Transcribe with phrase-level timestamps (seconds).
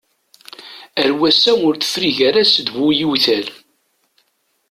[1.01, 3.45] Ar wass-a ur tefri gar-as d bu yiwtal.